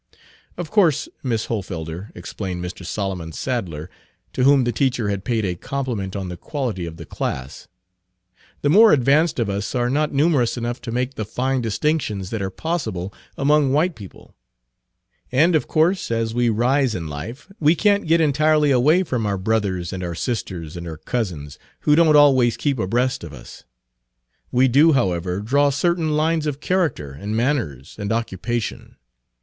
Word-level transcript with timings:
"Of 0.57 0.71
course, 0.71 1.07
Miss 1.21 1.45
Hohlfelder," 1.45 2.09
explained 2.15 2.65
Mr. 2.65 2.83
Solomon 2.83 3.31
Sadler, 3.33 3.87
to 4.33 4.41
whom 4.41 4.63
the 4.63 4.71
teacher 4.71 5.09
had 5.09 5.23
paid 5.23 5.45
a 5.45 5.53
compliment 5.53 6.15
on 6.15 6.27
the 6.27 6.35
quality 6.37 6.87
of 6.87 6.97
the 6.97 7.05
class, 7.05 7.67
"the 8.63 8.69
more 8.71 8.93
advanced 8.93 9.37
of 9.37 9.47
us 9.47 9.75
are 9.75 9.91
not 9.91 10.11
numerous 10.11 10.57
enough 10.57 10.81
to 10.81 10.91
make 10.91 11.13
the 11.13 11.23
fine 11.23 11.61
distinctions 11.61 12.31
that 12.31 12.41
are 12.41 12.49
possible 12.49 13.13
among 13.37 13.73
white 13.73 13.93
people; 13.93 14.33
and 15.31 15.53
of 15.53 15.67
course 15.67 16.09
as 16.09 16.33
we 16.33 16.49
rise 16.49 16.95
in 16.95 17.05
life 17.07 17.47
we 17.59 17.75
can't 17.75 18.07
get 18.07 18.19
entirely 18.19 18.71
away 18.71 19.03
from 19.03 19.27
our 19.27 19.37
brothers 19.37 19.93
and 19.93 20.03
our 20.03 20.15
sisters 20.15 20.75
and 20.75 20.87
our 20.87 20.97
cousins, 20.97 21.59
who 21.81 21.95
don't 21.95 22.15
always 22.15 22.57
keep 22.57 22.79
abreast 22.79 23.23
of 23.23 23.33
us. 23.33 23.65
We 24.51 24.67
do, 24.67 24.93
however, 24.93 25.41
draw 25.41 25.69
certain 25.69 26.17
lines 26.17 26.47
of 26.47 26.59
character 26.59 27.11
and 27.11 27.37
manners 27.37 27.95
and 27.99 28.11
occupation. 28.11 28.95